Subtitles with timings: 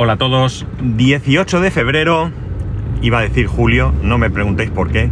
[0.00, 2.30] Hola a todos, 18 de febrero,
[3.02, 5.10] iba a decir julio, no me preguntéis por qué,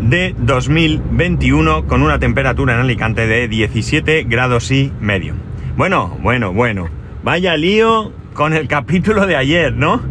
[0.00, 5.34] de 2021 con una temperatura en Alicante de 17 grados y medio.
[5.76, 6.88] Bueno, bueno, bueno,
[7.22, 10.02] vaya lío con el capítulo de ayer, ¿no?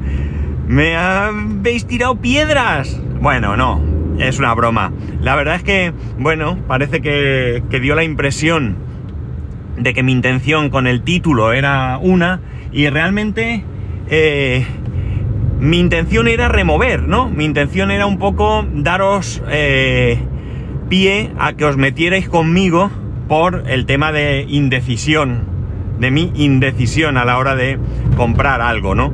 [0.70, 2.98] Me habéis tirado piedras.
[3.20, 3.84] Bueno, no,
[4.20, 4.94] es una broma.
[5.20, 8.78] La verdad es que, bueno, parece que, que dio la impresión
[9.78, 12.40] de que mi intención con el título era una
[12.72, 13.66] y realmente
[14.12, 14.66] eh,
[15.62, 17.30] mi intención era remover, ¿no?
[17.30, 20.20] Mi intención era un poco daros eh,
[20.90, 22.92] pie a que os metierais conmigo
[23.30, 25.44] por el tema de indecisión,
[26.00, 27.80] de mi indecisión a la hora de
[28.18, 29.14] comprar algo, ¿no?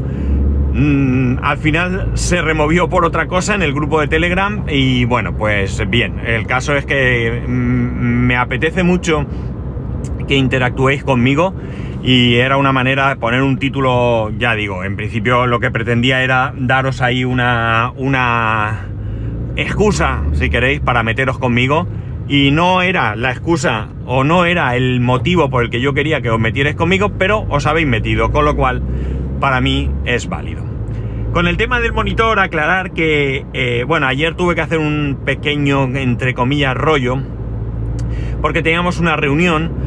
[0.73, 5.37] Mm, al final se removió por otra cosa en el grupo de Telegram y bueno,
[5.37, 9.27] pues bien, el caso es que mm, me apetece mucho
[10.27, 11.53] que interactuéis conmigo
[12.03, 16.23] y era una manera de poner un título, ya digo, en principio lo que pretendía
[16.23, 18.85] era daros ahí una, una
[19.55, 21.87] excusa, si queréis, para meteros conmigo.
[22.29, 26.21] Y no era la excusa o no era el motivo por el que yo quería
[26.21, 28.81] que os metierais conmigo, pero os habéis metido, con lo cual
[29.39, 30.63] para mí es válido.
[31.33, 35.83] Con el tema del monitor, aclarar que, eh, bueno, ayer tuve que hacer un pequeño,
[35.95, 37.17] entre comillas, rollo,
[38.41, 39.86] porque teníamos una reunión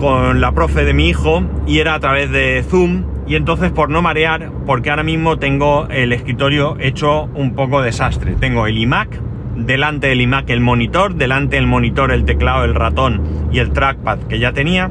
[0.00, 3.90] con la profe de mi hijo y era a través de Zoom y entonces por
[3.90, 8.34] no marear, porque ahora mismo tengo el escritorio hecho un poco desastre.
[8.40, 9.20] Tengo el iMac,
[9.56, 13.20] delante del iMac el monitor, delante del monitor el teclado, el ratón
[13.52, 14.90] y el trackpad que ya tenía.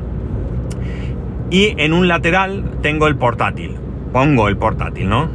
[1.49, 3.75] Y en un lateral tengo el portátil.
[4.13, 5.27] Pongo el portátil, ¿no?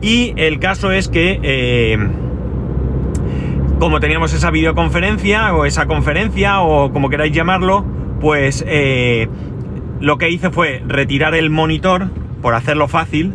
[0.00, 1.40] Y el caso es que...
[1.42, 1.98] Eh,
[3.80, 7.84] como teníamos esa videoconferencia o esa conferencia o como queráis llamarlo,
[8.20, 9.28] pues eh,
[10.00, 12.10] lo que hice fue retirar el monitor
[12.42, 13.34] por hacerlo fácil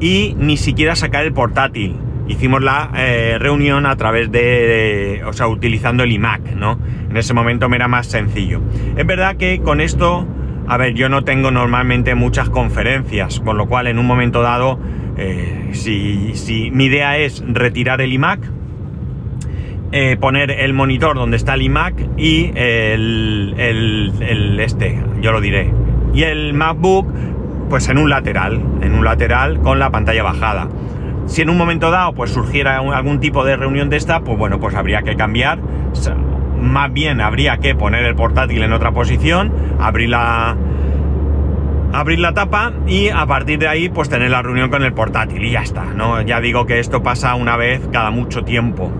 [0.00, 1.96] y ni siquiera sacar el portátil.
[2.28, 6.78] Hicimos la eh, reunión a través de, o sea, utilizando el iMac, ¿no?
[7.08, 8.60] En ese momento me era más sencillo.
[8.96, 10.26] Es verdad que con esto,
[10.66, 14.78] a ver, yo no tengo normalmente muchas conferencias, con lo cual en un momento dado,
[15.16, 18.57] eh, si, si mi idea es retirar el iMac,
[19.90, 23.54] eh, poner el monitor donde está el iMac y el,
[24.60, 25.72] este, yo lo diré.
[26.12, 27.06] Y el MacBook,
[27.70, 30.68] pues en un lateral, en un lateral con la pantalla bajada.
[31.24, 34.60] Si en un momento dado pues surgiera algún tipo de reunión de esta, pues bueno,
[34.60, 35.58] pues habría que cambiar.
[36.60, 40.54] Más bien habría que poner el portátil en otra posición, abrir la,
[41.94, 45.44] abrir la tapa y a partir de ahí pues tener la reunión con el portátil
[45.44, 46.20] y ya está, ¿no?
[46.22, 48.92] Ya digo que esto pasa una vez cada mucho tiempo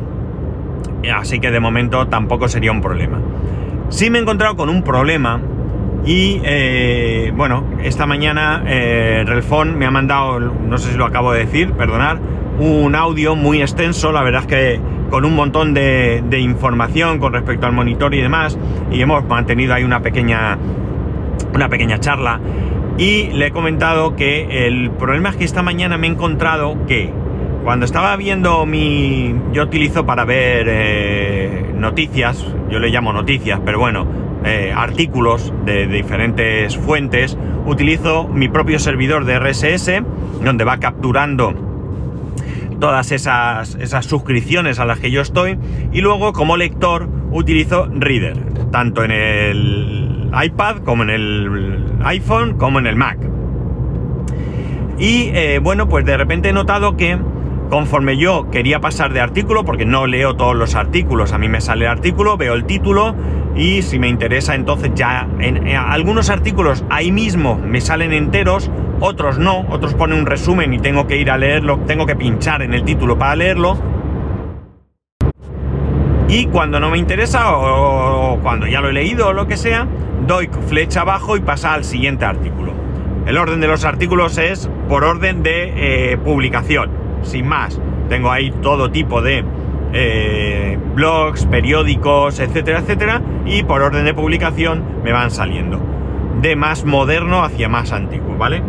[1.15, 3.19] así que de momento tampoco sería un problema.
[3.89, 5.41] Sí me he encontrado con un problema
[6.05, 11.33] y eh, bueno, esta mañana eh, Relfon me ha mandado, no sé si lo acabo
[11.33, 12.19] de decir, perdonad,
[12.59, 14.81] un audio muy extenso, la verdad es que
[15.11, 18.59] con un montón de, de, información con respecto al monitor y demás,
[18.91, 20.59] y hemos mantenido ahí una pequeña,
[21.55, 22.41] una pequeña charla,
[22.99, 27.13] y le he comentado que el problema es que esta mañana me he encontrado que
[27.69, 29.35] cuando estaba viendo mi...
[29.53, 34.07] Yo utilizo para ver eh, noticias, yo le llamo noticias, pero bueno,
[34.43, 37.37] eh, artículos de, diferentes fuentes,
[37.67, 40.03] utilizo mi propio servidor de RSS,
[40.43, 41.53] donde va capturando
[42.81, 45.59] todas esas, esas suscripciones a las que yo estoy,
[45.93, 52.79] y luego como lector utilizo Reader, tanto en el iPad como en el iPhone como
[52.79, 53.19] en el Mac.
[54.99, 57.19] Y eh, bueno, pues de repente he notado que
[57.71, 61.61] Conforme yo quería pasar de artículo, porque no leo todos los artículos, a mí me
[61.61, 63.15] sale el artículo, veo el título
[63.55, 68.71] y si me interesa entonces ya en, algunos artículos ahí mismo me salen enteros,
[69.01, 72.63] otros no, otros ponen un resumen y tengo que ir a leerlo, tengo que pinchar
[72.63, 73.77] en el título para leerlo.
[76.29, 79.87] Y cuando no me interesa o, cuando ya lo he leído o lo que sea,
[80.27, 82.73] doy flecha abajo y pasa al siguiente artículo.
[83.27, 87.81] El orden de los artículos es por orden de eh, publicación sin más.
[88.09, 89.45] Tengo ahí todo tipo de
[89.93, 95.81] eh, blogs, periódicos, etcétera, etcétera, y por orden de publicación me van saliendo.
[96.41, 98.63] De más moderno hacia más antiguo, ¿vale?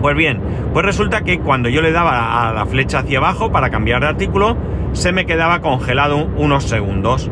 [0.00, 0.40] Pues bien,
[0.72, 4.08] pues resulta que cuando yo le daba a la flecha hacia abajo para cambiar de
[4.08, 4.56] artículo,
[4.92, 7.30] se me quedaba congelado unos segundos.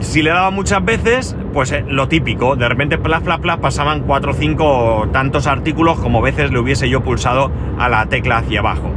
[0.00, 4.02] Si le daba muchas veces, pues eh, lo típico, de repente plas, plas, plas, pasaban
[4.02, 8.60] cuatro o cinco tantos artículos como veces le hubiese yo pulsado a la tecla hacia
[8.60, 8.90] abajo.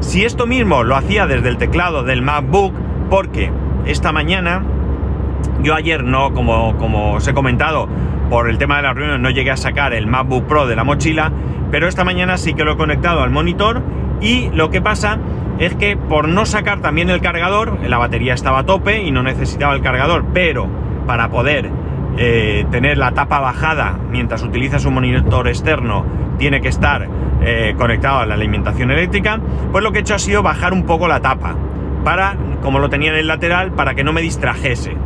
[0.00, 2.74] Si esto mismo lo hacía desde el teclado del MacBook,
[3.10, 3.52] porque
[3.84, 4.62] esta mañana,
[5.62, 7.86] yo ayer no, como, como os he comentado,
[8.30, 10.84] por el tema de la reunión no llegué a sacar el MacBook Pro de la
[10.84, 11.32] mochila,
[11.70, 13.82] pero esta mañana sí que lo he conectado al monitor
[14.20, 15.18] y lo que pasa
[15.58, 19.22] es que por no sacar también el cargador, la batería estaba a tope y no
[19.22, 20.66] necesitaba el cargador, pero
[21.06, 21.70] para poder
[22.16, 26.04] eh, tener la tapa bajada mientras utilizas un monitor externo,
[26.38, 27.08] tiene que estar
[27.42, 29.38] eh, conectado a la alimentación eléctrica,
[29.72, 31.54] pues lo que he hecho ha sido bajar un poco la tapa,
[32.04, 34.96] para, como lo tenía en el lateral, para que no me distrajese.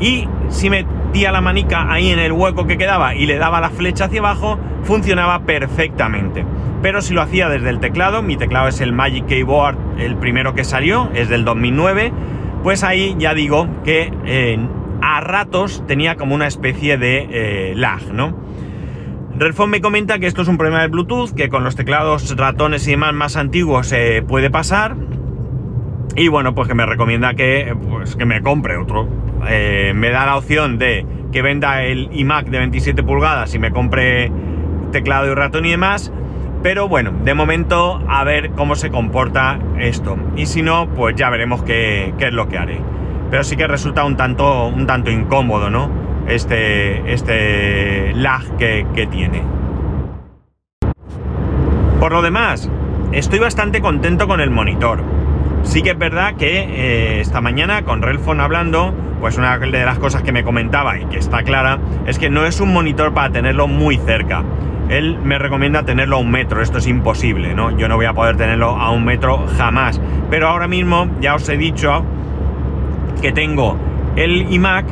[0.00, 3.70] Y si metía la manica ahí en el hueco que quedaba y le daba la
[3.70, 6.44] flecha hacia abajo, funcionaba perfectamente
[6.82, 10.54] pero si lo hacía desde el teclado, mi teclado es el Magic Keyboard, el primero
[10.54, 12.12] que salió, es del 2009,
[12.62, 14.58] pues ahí ya digo que eh,
[15.02, 18.36] a ratos tenía como una especie de eh, lag, ¿no?
[19.38, 22.86] Redphone me comenta que esto es un problema de Bluetooth, que con los teclados ratones
[22.88, 24.96] y demás más antiguos se puede pasar.
[26.16, 29.06] Y bueno, pues que me recomienda que, pues, que me compre otro.
[29.48, 33.70] Eh, me da la opción de que venda el iMac de 27 pulgadas y me
[33.70, 34.32] compre
[34.92, 36.10] teclado y ratón y demás.
[36.62, 40.16] Pero bueno, de momento a ver cómo se comporta esto.
[40.36, 42.80] Y si no, pues ya veremos qué, es lo que haré.
[43.30, 45.90] Pero sí que resulta un tanto, un tanto incómodo, ¿no?
[46.28, 49.42] Este, este lag que, tiene.
[52.00, 52.70] Por lo demás,
[53.12, 55.02] estoy bastante contento con el monitor.
[55.62, 59.98] Sí que es verdad que eh, esta mañana con Relfon hablando, pues una de las
[59.98, 63.30] cosas que me comentaba y que está clara es que no es un monitor para
[63.30, 64.44] tenerlo muy cerca
[64.88, 67.76] él me recomienda tenerlo a un metro, esto es imposible, ¿no?
[67.76, 70.00] Yo no voy a poder tenerlo a un metro jamás.
[70.30, 72.04] Pero ahora mismo ya os he dicho
[73.32, 73.76] tengo
[74.16, 74.86] el iMac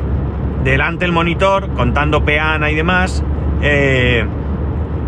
[0.63, 3.23] delante del monitor, contando peana y demás,
[3.61, 4.25] eh,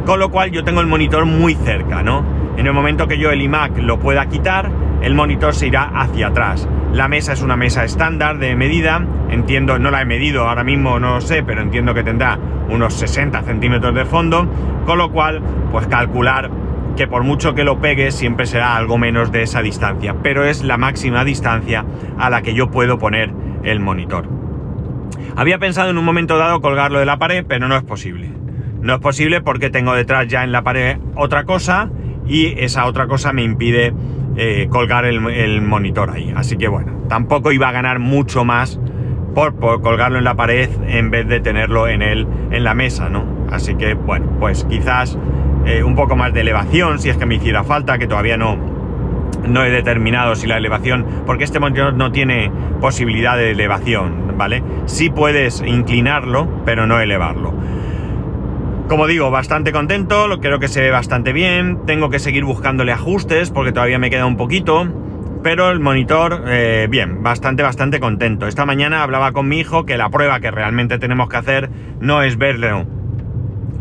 [0.05, 2.23] con lo cual yo tengo el monitor muy cerca, ¿no?
[2.57, 4.69] En el momento que yo el iMac lo pueda quitar,
[5.01, 6.67] el monitor se irá hacia atrás.
[6.93, 10.99] La mesa es una mesa estándar de medida, entiendo, no la he medido ahora mismo,
[10.99, 12.39] no lo sé, pero entiendo que tendrá
[12.69, 14.47] unos 60 centímetros de fondo,
[14.85, 15.41] con lo cual,
[15.71, 16.49] pues calcular
[16.97, 20.63] que por mucho que lo pegue siempre será algo menos de esa distancia, pero es
[20.63, 21.85] la máxima distancia
[22.17, 23.31] a la que yo puedo poner
[23.63, 24.27] el monitor.
[25.35, 28.31] Había pensado en un momento dado colgarlo de la pared, pero no es posible.
[28.81, 31.89] No es posible porque tengo detrás ya en la pared otra cosa
[32.27, 33.93] y esa otra cosa me impide
[34.35, 36.33] eh, colgar el, monitor ahí.
[36.35, 38.79] Así que bueno, tampoco iba a ganar mucho más
[39.35, 43.23] por, colgarlo en la pared en vez de tenerlo en, el, en la mesa, ¿no?
[43.51, 45.17] Así que bueno, pues quizás
[45.67, 48.57] eh, un poco más de elevación si es que me hiciera falta, que todavía no,
[49.45, 54.63] no he determinado si la elevación, porque este monitor no tiene posibilidad de elevación, ¿vale?
[54.85, 57.53] Sí puedes inclinarlo, pero no elevarlo.
[58.87, 61.85] Como digo, bastante contento, creo que se ve bastante bien.
[61.85, 64.87] Tengo que seguir buscándole ajustes porque todavía me queda un poquito.
[65.43, 68.47] Pero el monitor, eh, bien, bastante, bastante contento.
[68.47, 71.69] Esta mañana hablaba con mi hijo que la prueba que realmente tenemos que hacer
[71.99, 72.96] no es verlo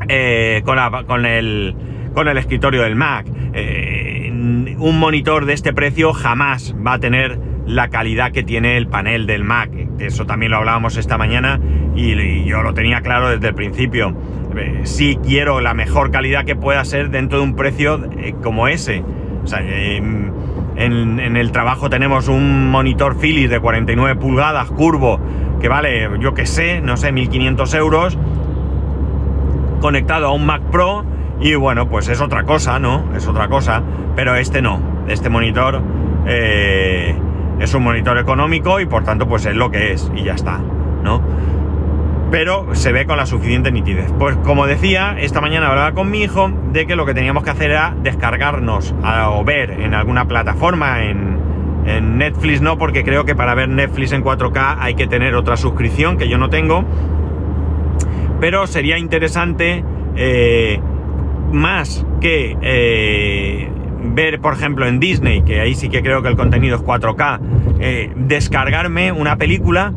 [0.08, 1.74] eh, con, el,
[2.14, 3.26] con el escritorio del Mac.
[3.54, 4.30] Eh,
[4.78, 9.26] un monitor de este precio jamás va a tener la calidad que tiene el panel
[9.26, 9.70] del Mac.
[9.98, 11.60] Eso también lo hablábamos esta mañana
[11.94, 14.14] y yo lo tenía claro desde el principio
[14.56, 18.08] eh, si quiero la mejor calidad que pueda ser dentro de un precio
[18.42, 19.02] como ese.
[19.42, 25.20] O sea, en, el trabajo tenemos un monitor Philips de 49 pulgadas curvo
[25.60, 28.18] que vale, yo que sé, no sé, 1500 euros,
[29.86, 31.04] conectado a un Mac Pro
[31.40, 33.04] y bueno, pues es otra cosa, ¿no?
[33.14, 33.84] Es otra cosa,
[34.16, 35.80] pero este no, este monitor
[36.26, 37.14] eh,
[37.60, 40.58] es un monitor económico y por tanto pues es lo que es y ya está,
[41.04, 41.22] ¿no?
[42.32, 44.12] pero se ve con la suficiente nitidez.
[44.18, 47.50] Pues como decía, esta mañana hablaba con mi hijo de que lo que teníamos que
[47.50, 48.92] hacer era descargarnos
[49.30, 51.36] o ver en alguna plataforma, en,
[52.18, 56.18] Netflix no, porque creo que para ver Netflix en 4K hay que tener otra suscripción
[56.18, 56.84] que yo no tengo,
[58.40, 59.84] pero sería interesante
[60.16, 60.80] eh,
[61.52, 63.68] más que eh,
[64.14, 67.40] ver, por ejemplo, en Disney, que ahí sí que creo que el contenido es 4K,
[67.80, 69.92] eh, descargarme una película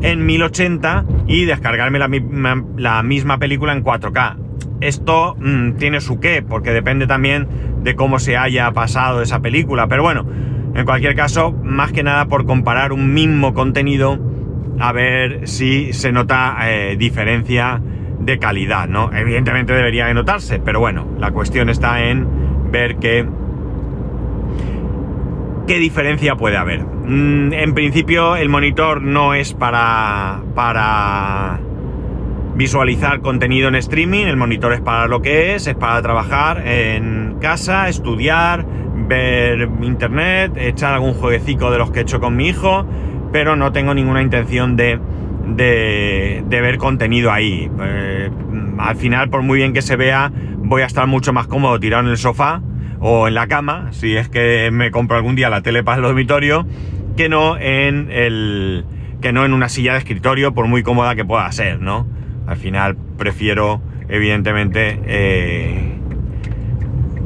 [0.00, 4.36] en 1080 y descargarme la, misma película en 4K.
[4.80, 7.46] Esto mm, tiene su qué, porque depende también
[7.82, 9.86] de cómo se haya pasado esa película.
[9.86, 10.26] Pero bueno,
[10.74, 14.18] en cualquier caso, más que nada por comparar un mismo contenido,
[14.78, 17.80] a ver si se nota eh, diferencia
[18.18, 19.10] de calidad, ¿no?
[19.12, 23.26] Evidentemente debería de notarse, pero bueno, la cuestión está en ver qué,
[25.66, 26.84] qué diferencia puede haber.
[26.84, 31.60] Mm, en principio el monitor no es para, para
[32.54, 37.38] visualizar contenido en streaming, el monitor es para lo que es, es para trabajar en
[37.40, 38.64] casa, estudiar,
[39.08, 42.86] ver internet, echar algún jueguecito de los que he hecho con mi hijo,
[43.32, 45.00] pero no tengo ninguna intención de
[45.46, 47.70] de, ver contenido ahí.
[47.80, 48.30] Eh,
[48.78, 52.04] al final, por muy bien que se vea, voy a estar mucho más cómodo tirado
[52.04, 52.62] en el sofá
[53.00, 56.02] o en la cama, si es que me compro algún día la tele para el
[56.02, 56.66] dormitorio,
[57.16, 58.84] que no en el
[59.20, 62.08] que no en una silla de escritorio, por muy cómoda que pueda ser, ¿no?
[62.46, 65.92] Al final prefiero, evidentemente, eh,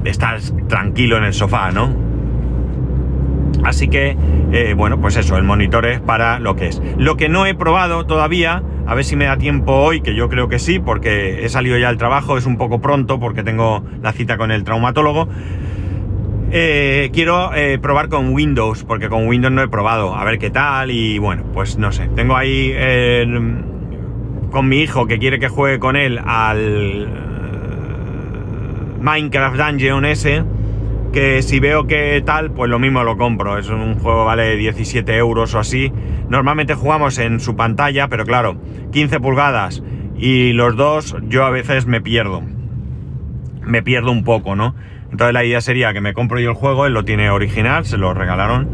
[0.04, 2.05] estar tranquilo en el sofá, ¿no?
[3.66, 4.16] Así que,
[4.52, 6.80] eh, bueno, pues eso, el monitor es para lo que es.
[6.98, 10.28] Lo que no he probado todavía, a ver si me da tiempo hoy, que yo
[10.28, 13.82] creo que sí, porque he salido ya del trabajo, es un poco pronto porque tengo
[14.02, 15.28] la cita con el traumatólogo.
[16.52, 20.50] Eh, quiero eh, probar con Windows, porque con Windows no he probado, a ver qué
[20.50, 22.08] tal y bueno, pues no sé.
[22.14, 22.72] Tengo ahí
[24.52, 27.08] con mi hijo que quiere que juegue con él al
[29.00, 30.44] Minecraft Dungeon S
[31.16, 33.56] que si veo que tal, pues lo mismo lo compro.
[33.56, 35.90] Es un juego, vale 17 euros o así.
[36.28, 38.60] Normalmente jugamos en su pantalla, pero claro,
[38.92, 39.82] 15 pulgadas
[40.18, 42.42] y los dos yo a veces me pierdo.
[43.62, 44.74] Me pierdo un poco, ¿no?
[45.10, 47.96] Entonces la idea sería que me compro yo el juego, él lo tiene original, se
[47.96, 48.68] lo regalaron.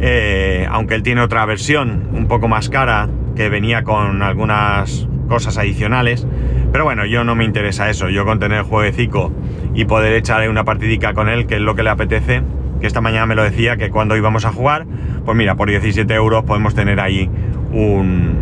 [0.00, 5.58] Eh, aunque él tiene otra versión un poco más cara que venía con algunas cosas
[5.58, 6.26] adicionales.
[6.72, 8.08] Pero bueno, yo no me interesa eso.
[8.08, 9.32] Yo con tener el jueguecico
[9.74, 12.42] y poder echar una partidica con él, que es lo que le apetece,
[12.80, 14.86] que esta mañana me lo decía, que cuando íbamos a jugar,
[15.24, 17.28] pues mira, por 17 euros podemos tener ahí
[17.72, 18.36] un,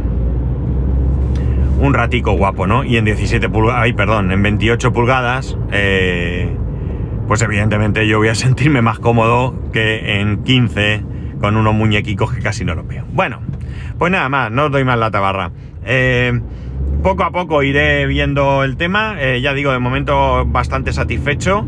[1.81, 2.85] un ratico guapo, ¿no?
[2.85, 6.49] Y en 17 pulgadas, ay, perdón, en 28 pulgadas, eh,
[7.27, 11.03] pues evidentemente yo voy a sentirme más cómodo que en 15
[11.41, 13.05] con unos muñequicos que casi no lo veo.
[13.13, 13.41] Bueno,
[13.99, 15.51] pues nada más, no os doy más la tabarra.
[15.85, 16.41] Eh,
[17.03, 21.67] poco a poco iré viendo el tema, eh, ya digo, de momento bastante satisfecho.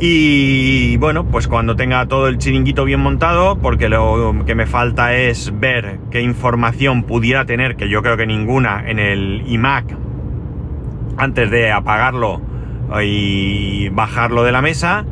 [0.00, 5.14] Y bueno, pues cuando tenga todo el chiringuito bien montado, porque lo que me falta
[5.14, 9.96] es ver qué información pudiera tener, que yo creo que ninguna, en el iMac,
[11.16, 12.40] antes de apagarlo
[13.02, 15.04] y bajarlo de la mesa.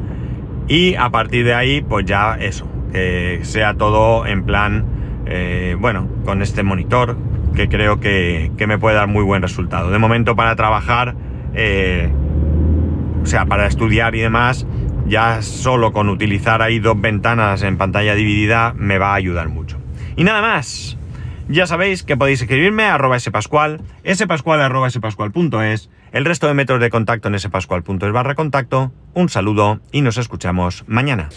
[0.68, 4.84] Y a partir de ahí, pues ya eso, que sea todo en plan,
[5.26, 7.16] eh, bueno, con este monitor,
[7.56, 9.90] que creo que, me puede dar muy buen resultado.
[9.90, 11.16] De momento para trabajar,
[11.54, 12.08] eh,
[13.22, 14.66] o sea, para estudiar y demás,
[15.06, 19.78] ya solo con utilizar ahí dos ventanas en pantalla dividida me va a ayudar mucho.
[20.14, 20.96] Y nada más.
[21.48, 23.80] Ya sabéis que podéis escribirme a arroba spascual,
[24.12, 28.92] spascual arroba spascual.es, el resto de métodos de contacto en spascual.es barra contacto.
[29.14, 31.28] Un saludo y nos escuchamos mañana.